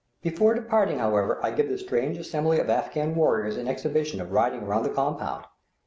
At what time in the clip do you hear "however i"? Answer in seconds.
0.97-1.51